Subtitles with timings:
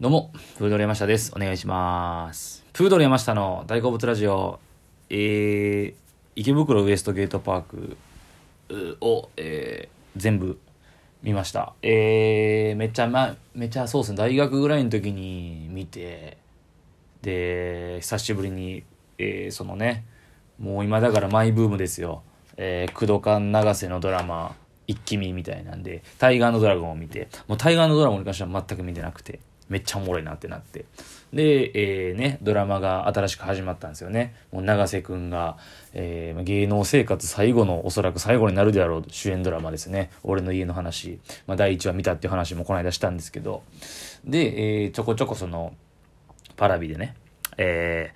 [0.00, 1.32] どうも、プードル山下です。
[1.36, 2.64] お願いします。
[2.72, 4.58] プードル山下の大好物ラジオ、
[5.08, 5.94] えー、
[6.34, 7.96] 池袋ウエストゲートパーク
[9.00, 10.58] を、えー、全部
[11.22, 11.74] 見ました。
[11.80, 16.38] えー、めっちゃ、ま、めっちゃそうですね、大学ぐらいの時に見て、
[17.22, 18.82] で、久しぶりに、
[19.18, 20.04] えー、そのね、
[20.58, 22.24] もう今だからマイブームですよ。
[22.56, 24.56] えー、工藤館長瀬のドラマ、
[24.88, 29.38] 一気見みたいなんで、タイガーのドラゴンを見て、もうタイガーのドラゴンに関しては全く見てなくて、
[29.68, 30.84] めっちゃおもろいなってなって。
[31.32, 31.70] で、
[32.08, 34.34] えー、ね、ドラマが新しく始まったんですよね。
[34.52, 35.56] もう長瀬くんが、
[35.94, 40.10] えー、芸能生活最後の、おそらく最後になるであろう主演ドラマですね。
[40.22, 41.18] 俺の家の話。
[41.46, 43.62] まあ、第1話見たっていう話もこの間したんですけど。
[44.24, 45.74] で、えー、ちょこちょこその、
[46.56, 47.14] パラビでね、
[47.56, 48.12] え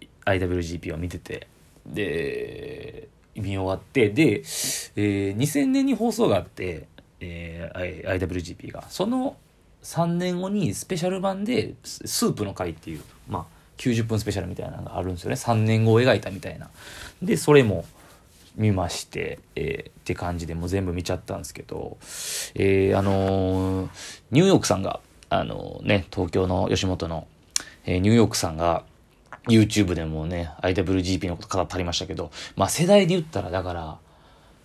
[0.00, 1.48] ー、IWGP を見てて、
[1.86, 6.86] で、見終わって、で、えー、2000年に放送があって、
[7.20, 8.84] えー、IWGP が。
[8.90, 9.36] その
[9.82, 13.44] 3年後にスペシャル版で、スープの回っていう、まあ、
[13.78, 15.36] 90分スペシャルみたいなのがあるんですよね。
[15.36, 16.68] 3年後を描いたみたいな。
[17.22, 17.84] で、それも
[18.56, 21.96] 見まして、えーって感じでもう全部見ちゃったんですけど、
[22.54, 23.88] えーあのー
[24.30, 27.26] ニューヨークさんが、あのね、東京の吉本の、
[27.86, 28.84] えーニューヨークさんが、
[29.46, 33.98] YouTube でもね、IWGP のこと語ってありましたけど、まあ世代で言ったら、だから、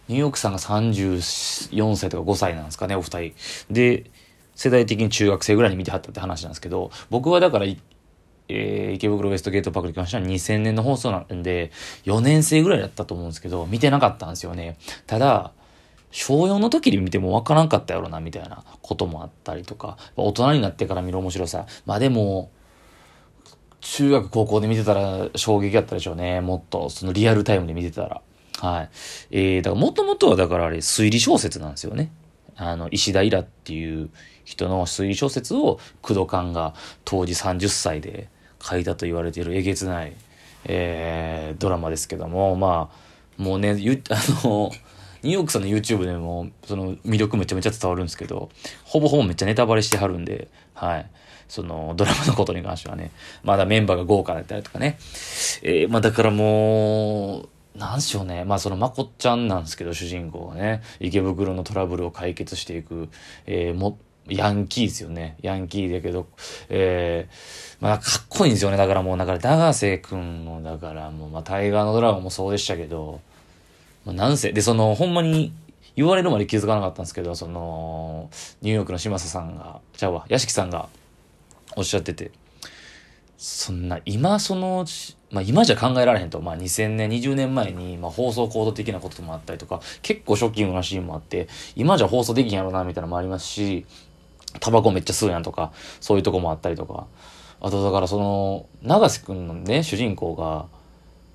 [0.07, 3.33] ニューヨークさんが34歳とか5歳なんですかね、お二人。
[3.69, 4.11] で、
[4.55, 11.71] 世代的に中学生ぐらいに見てはったって話なんですけど、僕はだから、えー池袋ウエストゲートパークに関しては2000年の放送なんで、
[12.05, 14.77] 4年生ぐらいだったと思うんですけど、見てなかったんですよね。
[15.07, 15.51] ただ、
[16.11, 21.65] 小4の時に見ても分からんかったやろな、みたいなこともあったりとか、大人になってから見る面白さ。
[21.85, 22.51] まあでも、
[23.81, 26.39] 中学高校で見てたら衝撃やったでしょうね。
[26.41, 28.21] もっと、そのリアルタイムで見てたら。
[28.59, 28.89] はい。
[29.31, 32.11] えー、だからもともとはだからあれ推理小説なんですよね。
[32.55, 34.09] あの、石田イラっていう
[34.45, 36.73] 人の推理小説を工藤館が
[37.05, 38.29] 当時30歳で
[38.61, 40.13] 書いたと言われているえげつない、
[40.65, 44.15] えー、ドラマですけども、まあ、もうね、ゆ あ
[44.45, 44.71] の、
[45.21, 48.49] ニューヨークさんの YouTube でも、その魅力めちゃめちゃ伝わるんですけど、
[48.83, 51.05] ほぼほぼめっちゃネタバレしてはるんで、はい。
[51.47, 53.11] そのドラマのことに関してはね、
[53.43, 54.97] まだメンバーが豪華だったりとかね。
[55.61, 58.45] えー、まあだからもう、なんしょうね。
[58.45, 63.09] まあそのまこっちゃんなんですけど、主人公がね、池袋のトラブルを解決していく、
[63.45, 63.97] えー、も、
[64.29, 65.37] ヤンキーですよね。
[65.41, 66.27] ヤンキーだけど、
[66.69, 68.77] えー、まあかっこいいんですよね。
[68.77, 73.19] だからもう、だから長瀬くんの、だからもう、まあタイガーのドラゴンもそうでしたけど、
[74.05, 75.53] まあ、なんせ、で、その、ほんまに、
[75.95, 78.29] 言われるまで気づかなかったんですけど、その、
[78.61, 80.89] ニューヨークの嶋佐さんが、じゃあわ、屋敷さんが
[81.75, 82.31] おっしゃってて、
[83.37, 84.85] そんな、今その、
[85.33, 93.85] まあ今じゃ考えられへんと、まあ2000年、20年前に、まあ放送コード的なこともあったりとか、結構ショッキングなシーンもあって、今じゃ放送できんやろな、みたいなのもありますし、
[94.59, 97.07] タバコめっちゃ吸うやんとか、そういうとこもあったりとか、
[97.61, 100.67] あとだからその、長瀬くんのね、主人公が、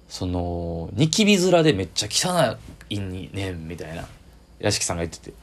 [0.09, 2.57] その、ニキビ面でめっちゃ汚
[2.91, 4.07] いにねん、みたいな、
[4.61, 5.37] 屋敷さんが言ってて。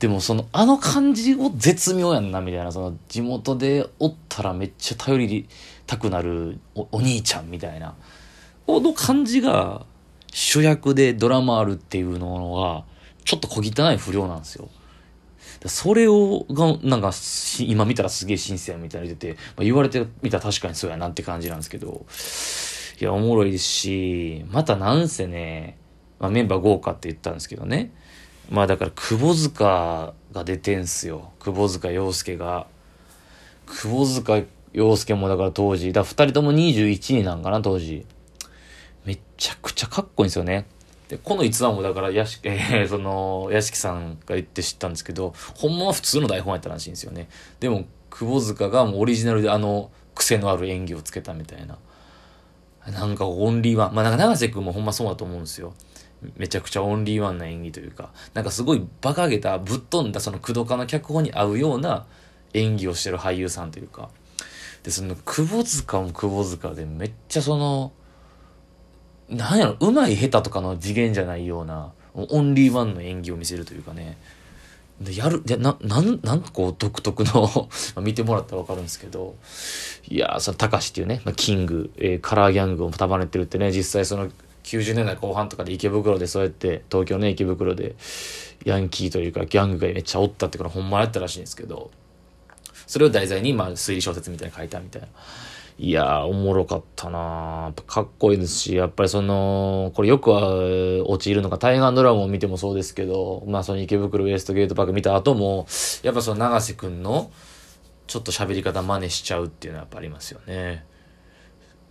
[0.00, 5.48] でもその、あの感じを絶妙やんな、みたいな、その、地元でおったらめっちゃ頼り
[5.92, 7.94] たくなるお兄ちゃんみたいな、
[8.66, 9.84] この感じが
[10.32, 12.84] 主役でドラマあるっていうのが、
[13.26, 14.70] ちょっと小汚い不良なんですよ。
[15.66, 17.12] それを、が、なんか、
[17.60, 22.06] 今見たらすげえ新鮮みたいな言ってて、まあ、言われてみたら確かにそうやなって感じなんですけど、
[22.98, 25.76] いや、おもろいですし、またなんせね、
[26.18, 27.92] まあ、メンバー豪華って言ったんですけどね。
[28.48, 31.32] まあだから、窪塚が出てんすよ。
[31.38, 32.66] 窪塚洋介が。
[33.66, 34.42] 窪塚
[34.72, 38.06] 洋介もだから当時、だ二人とも21になんかな、当時。
[39.04, 40.66] めちゃくちゃかっこいいんですよね。
[41.08, 47.28] で、この逸話もだから、やし、えー、 その、屋敷さんが言って知ったんですけど、ほんまは普通の台本やったらしいんですよね。
[47.60, 51.78] でも、窪塚がもうオリジナルであの、癖のある演技をつけたみたいな。
[52.90, 53.94] なんかオンリーワン。
[53.94, 55.74] まあなんか長瀬くんもほんまそうだと思うんですよ。
[56.36, 62.06] めちゃくちゃオンリーワンな演技というか、なんかすごい馬鹿げた、ぶっ飛んだその工藤家の脚本に合うような
[62.54, 64.08] 演技をしてる俳優さんというか。
[64.82, 67.92] で、その、窪塚も窪塚でめっちゃその、
[69.28, 74.18] なんやろ、うまい下手とかの次元じゃないような、オンリーワンの演技を見せるというかね。
[75.00, 77.68] で、やる、で、な、なん、なんかこう独特の
[78.02, 79.36] 見てもらったらわかるんですけど、
[80.08, 84.28] いや、その、たかしっていうね、まあ、キング、えーカラーギャングを束ねてるってね、実際その、
[84.64, 87.96] 90年代後半とかで池袋でそうやって、東京の池袋で、
[88.64, 91.90] ヤンキーというかギャングがめっちゃおったってこれほんまやったらしいんですけど、
[92.92, 95.08] それを題材に、まあ、推理小説みたいに書いたみたいな。
[95.78, 105.66] いや、おもろかったなかっこいいですし、やっぱりその、これよくは陥るのが、タイガードラゴンを見てもそうですけど、まあその池袋ウエストゲートパーク見た後も、
[106.02, 107.32] やっぱその長瀬くんの、
[108.08, 110.84] ちょっと喋り方真似しちゃうっていうのはやっぱありますよね。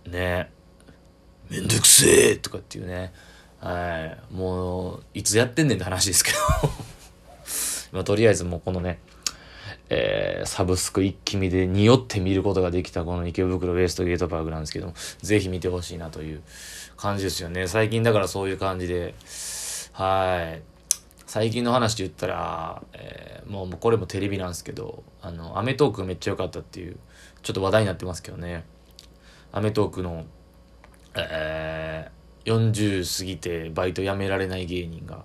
[0.08, 0.52] ね
[1.50, 3.12] めんどくせえとかっていうね。
[3.58, 4.32] はい。
[4.32, 6.38] もう、いつやってんねんって話ですけど
[7.90, 9.00] まあ、とりあえずもうこのね、
[9.94, 16.42] えー、サブスク一気見で匂って見ることができたこの池袋ウエストゲートパークなんですけども、ぜひ見てほしいなという
[16.96, 17.66] 感じですよね。
[17.66, 19.14] 最近だからそういう感じで、
[19.92, 20.62] はい。
[21.26, 26.96] 最近の話で言ったら、えー、もうこれもテレビなんですけど、あの、アメトークめっちゃ良かったっていう、
[27.42, 28.64] ちょっと話題になってますけどね。
[29.52, 30.24] アメトークの、
[31.16, 35.24] えー、40過ぎてバイト辞められない芸人が、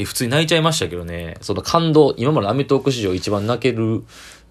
[0.00, 4.02] え普通に泣いちゃいましたけどね、その感動、今までアメトーク史上一番泣ける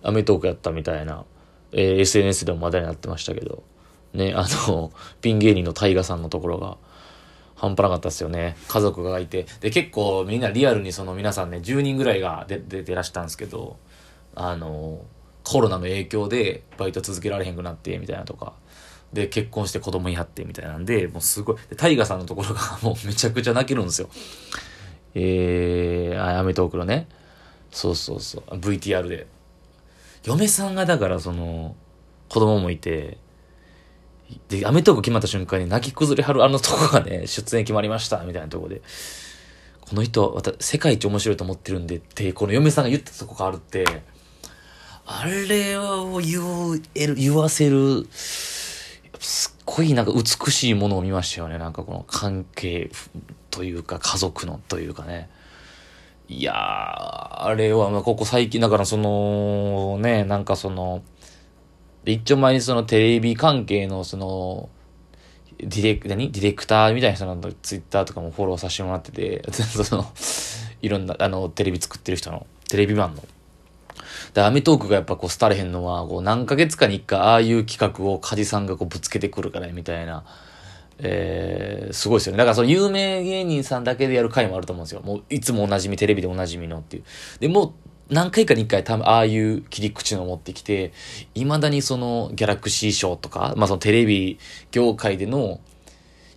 [0.04, 1.25] アメトークやったみたいな、
[1.72, 3.63] えー、SNS でも話題になってましたけど、
[4.13, 4.92] ね、あの、
[5.22, 6.78] ピン芸人のタイガさんのところが、
[7.56, 8.56] 半端なかったですよね。
[8.69, 9.46] 家族がいて。
[9.60, 13.75] で、結構みんなリアルにその皆さんね、10人ぐらいが出てらしたんですけど、
[14.34, 15.02] あの、
[15.44, 18.54] コロナの影響でバイト続けられへんくなって、みたいなとか。
[19.12, 21.56] で、結婚して子供に会って、みたいなんで、もうすごい。
[21.69, 24.10] で、タイガさんのところがもうめちゃくちゃ泣けるんですよ。
[25.16, 27.08] えー、アメトークのね。
[27.72, 28.56] そうそうそう。
[28.56, 29.28] VTR で。
[30.24, 31.76] 嫁さんがだからその、
[32.30, 33.18] 子供もいて、
[34.48, 38.82] で、アメトーク決まった瞬間に泣き崩れはるあのとこがね、出演決まりました、みたいなとこで。
[39.82, 43.86] この人、また世界一面白いと思ってるんでって、この嫁さんが言ったとこがあるって、
[45.06, 51.58] あれを言える、言わせる、すっごいなんか美しいものを見ましたよね。
[51.58, 52.92] なんかこの関係
[53.51, 55.30] というか家族のというかね。
[56.28, 61.01] いや、あれは、まあ、ここ最近、だからその、ね、なんかその、
[62.06, 64.69] 一丁前にそのテレビ関係のその、
[65.57, 66.31] ディレク、何？
[66.31, 70.06] ディレクターみたいな人のツイッターとかもフォローさせてもらってて、 その、
[70.81, 73.24] いろんな、あの、テレビ作ってる人の、テレビマンの。
[74.34, 80.24] で、アメトークがやっぱこう、廃れへんのは、こう、何ヶ月かに一回、ああいう企画を梶さんがこう、ぶつけてくるから、みたいな。
[81.01, 82.38] えー、すごいですよね。
[82.38, 85.01] だからその有名芸人さんだけでやる回もあると思うんですよ。
[85.01, 87.04] もういつもおなじみ、テレビでおなじみのっていう。
[87.40, 87.74] で、も
[88.10, 90.92] 何回かに一回多分ああいう切り口の持ってきて、
[91.36, 94.40] 未だにそのギャラクシー賞とか、まあそのテレビ
[94.72, 95.62] 業界での、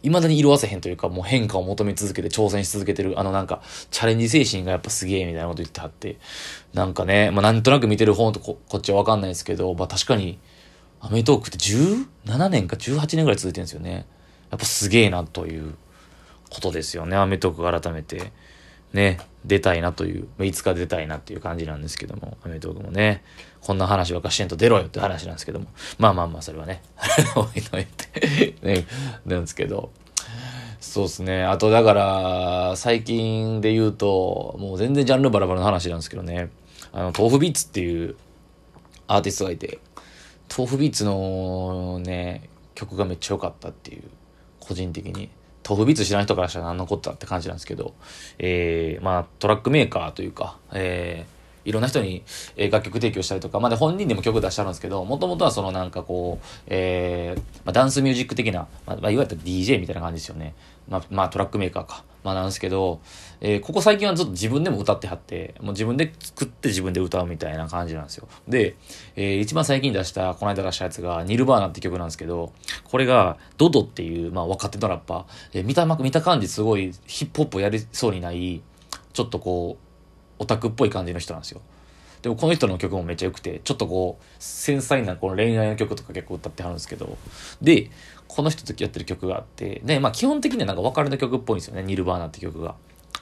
[0.03, 6.19] 未だに色あせへんというか、もう変化を求め続けて挑戦し続けてる、あのなんか、チャレンジ精神がやっぱすげえみたいなこと言ってはって、
[6.75, 10.39] なんかね、まあなんとなく見てる方とここっちはわかんないですけど、まあ確かに、
[11.01, 14.07] アメトークって17年か18年ぐらい続いてるんですよね。
[14.53, 15.75] やっぱすげえなという
[16.51, 17.17] ことですよね。
[17.17, 18.31] アメトーク改めて。
[18.93, 23.25] ね、出たいなという、まあいつか出たいなっていう感じなんですけども、アメトークもね、
[23.63, 25.67] こんな話ばかしてんと出ろよって話なんですけども、
[25.99, 26.83] まあまあまあ、それはね、
[27.35, 28.55] 置いといて。
[28.63, 28.85] ね、
[29.25, 29.91] なんですけど、
[30.81, 31.45] そうですね。
[31.45, 36.51] あと、だから、最近で言うと、もう全然ジャンルバラバラの話なんですけどね、
[36.93, 38.17] あの、豆腐ビーツっていう
[39.07, 39.79] アーティストがいて、
[40.55, 44.03] 豆腐ビーツのね、曲がめっちゃ良かったっていう。
[44.63, 45.31] 個人的に。
[45.63, 47.95] トフビーツ知らない人からしたら何のこったって感じなんですけど、
[48.39, 51.32] えー、まあ、トラックメーカーというか、えー、
[51.65, 52.23] いろんな人に
[52.57, 60.55] え楽曲提供したりとか、まあ、で本人でも曲出してあるんですけど、もともとはそのなんかこう、えー、まあ、ダンスミュージック的な、まあ、いわゆる DJ みたいな感じですよね。
[60.89, 62.05] まあ、まあ、トラックメーカーか。
[62.23, 63.01] まあ、なんですけど、
[63.41, 68.29] えー、ここ最近はずっと自分でも歌ってはって、もう自分で作って自分で歌うみたいな感じなんですよ。
[68.47, 68.77] で、
[69.17, 72.53] えー、一番最近出した、この間出したやつが、ニルバーナって曲なんですけど、
[72.85, 78.63] これが、ドドっていう、まあ、若手のラッパー、えー、見た、見た感じすごいヒップホップをやりそうにない、
[79.13, 79.92] ちょっとこう、
[80.43, 81.61] オタクっぽい感じの人なんですよ。
[82.21, 87.17] でもこの人の曲もめっちゃ良くて、ちょっとこう、繊細なこの恋愛の曲とか結構歌ってはるんですけど、
[87.61, 87.91] で、
[88.27, 92.75] この人とやってる曲があって、で、まあ基本的にはなんか別れの曲っぽいんですよね、ニルバーナって曲が。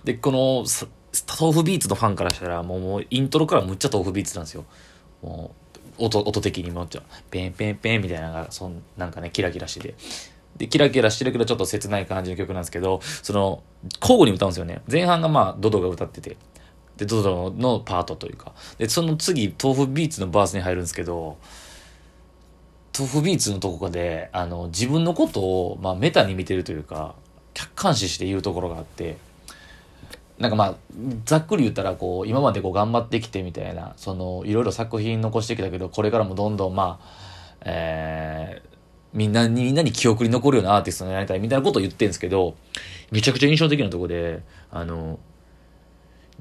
[0.04, 0.64] で、この、
[1.40, 4.64] 豆腐ビーツのファンからしたら、もうもうイントロからむっちゃ豆腐ビーツなんですよ。
[5.22, 5.54] も
[5.98, 9.94] う、音、音的にもっちゃ、ペンペンペンみたいなのが、そんなんかね、キラキラしてて。
[10.56, 13.62] で、キラキラしてるけどちょっと切ない感じの曲なんですけど、その、
[14.00, 14.82] 交互に歌うんですよね。
[14.90, 16.36] 前半がまあ、ドドが歌ってて。
[17.00, 18.52] で、ドドのパートというか。
[18.76, 21.38] で、その次、豆腐ビーツのバースに入るんですけど、
[22.96, 27.14] 豆腐ビーツのとこで、あの、自分のことを、まあ、メタに見てるというか、
[27.54, 29.16] 客観視して言うところがあって、
[30.38, 30.74] なんかまあ、
[31.24, 38.76] ざっくり言ったら、こう、今までこう頑張ってきてみたいな、その、いろいろ作品残してきたけど、これからもどんどんまあ、えー、
[39.14, 42.56] みんなに、みんなに記憶に残るようなアーティストになりたいみたいなことを言ってるんですけど、
[43.10, 45.18] めちゃくちゃ印象的なとこで、あの、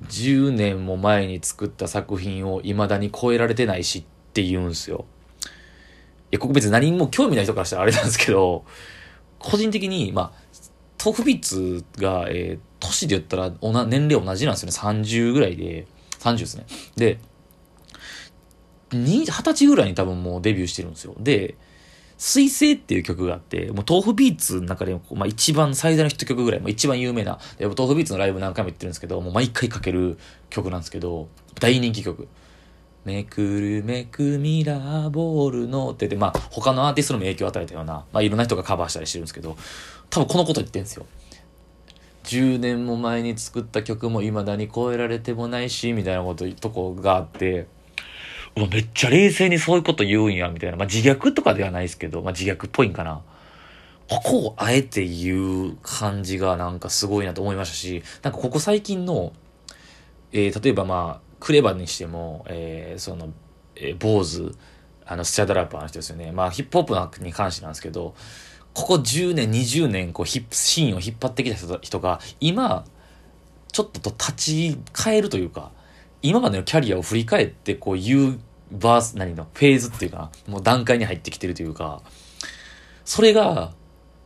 [0.08, 4.03] 10年も前に作った作品を未だに超えられてないしっ
[4.34, 5.06] て言うんすよ。
[6.32, 8.65] いや、ここ別に何も興味ない人からしたらあれなんですけど、
[9.39, 10.50] 個人的に、まあ、
[11.03, 15.01] 豆腐ビッツが、えー、年で言ったらおな、年齢同じなんですよね。
[15.01, 15.88] 30ぐらいで、
[16.20, 16.65] 30ですね。
[16.96, 17.20] で、
[18.91, 21.15] 二十歳ぐらいに多分もうデビューしてるんですよ。
[21.20, 21.56] で、
[22.19, 31.29] 水星っていう曲があって、もう豆腐ビーツの中でも、まあ一番最大のヒット曲ぐらい、まあ一番有名な、豆腐ビーツのライブ何回も言ってるんですけど、もう毎回かける曲なんですけど、
[31.61, 32.27] 大人気曲。
[33.05, 39.55] めくるめくミラーボールのって言って、まあ他のアーティストにも影響を与えたような、まあいろんな人がカバーしたりしてるんですけど、
[40.09, 41.05] 多分このこと言ってるんですよ。
[42.25, 47.67] 10年も前に作った曲も未だに超えられてもないし、みたいなこととこがあって、
[48.56, 50.77] うわ、めっちゃ冷静にそういうこと言うんや、みたいな。
[50.77, 53.22] まあ、自虐とかではないですけど、まあ、自虐っぽいんかな。
[54.10, 59.34] ここをあえて言う感じがなんかすごいなと思いましたし、なんかここ最近の、
[60.32, 63.32] えー、例えばまあ、クレバにしても、えー、その、
[63.75, 64.56] えー、坊主、
[65.06, 66.32] あの、スチャダラッパーの人ですよね。
[66.32, 68.15] まあ、ヒップホップに関してなんですけど、
[68.74, 72.86] ここ10年、20年、こう、ヒップ、シーンを引っ張ってきた人が、今、
[73.72, 75.72] ちょっとと立ち返るというか、
[76.21, 78.39] 今までのキャリアを振り返って、こう、言う
[78.71, 82.01] バース、何の、フェーズっていうか、もう段階に入ってきてるというか、
[83.05, 83.73] それが、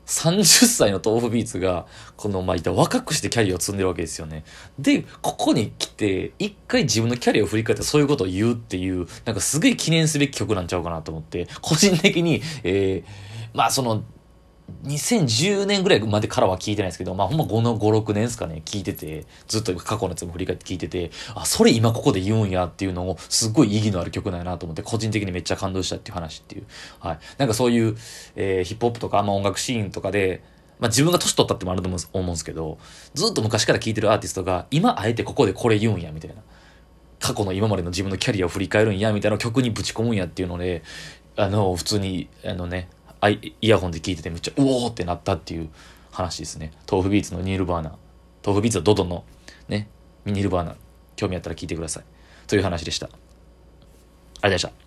[0.05, 1.85] 30歳の豆腐ビーツが、
[2.17, 4.43] この、まあ、若くしてキャリアを積んでるわけですよね。
[4.77, 14.03] で、ここに来て、一回自分のキャリアを振り返ってそういうことを言うっていう、なんかすげえ記念すべき曲なんちゃうかなと思って、個人的に、えー、まあその、
[14.83, 26.65] 2010年ぐらいまでからは聞いてないですけど、まあほんま5の5、6年ですかね、聞いてて、ずっと過去のやつも振り返って聞いてて、あ、それ今ここで言うんやっていうのを、すごい意義のある曲なんやなと思って、個人的にめっちゃ感動したっていう話っていう。
[26.99, 27.19] はい。
[27.37, 27.95] なんかそういう、
[28.35, 30.43] えー、ヒップホップとか、まあ音楽シーンとかで、
[30.79, 32.77] まあ自分が年取ったってもあると思うんですけど、
[33.13, 36.37] ずっと昔から聴いてるアーティストが、今あえてここでこれ言うんや、みたいな。
[37.19, 40.83] 過去の今までの自分のキャリアを振り返るんや、みたいな曲にぶち込むんやっていうので、
[41.37, 42.89] あの、普通に、あのね、
[43.29, 45.69] イヤホンで聞いててめっちゃうおーってなったっていう
[46.11, 46.71] 話ですね。
[46.89, 47.93] 豆腐ビーツのニールバーナー。
[48.45, 49.23] 豆腐ビーツのドドの
[49.67, 49.87] ね
[50.25, 50.75] ニルバーナ
[51.15, 52.03] 興味あったら聞いてください。
[52.47, 53.07] という話でした。
[53.07, 54.82] ありがとうございました。